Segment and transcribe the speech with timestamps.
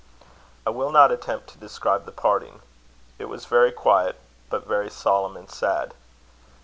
[0.65, 2.63] I will not attempt to describe the parting.
[3.19, 5.93] It was very quiet, but very solemn and sad.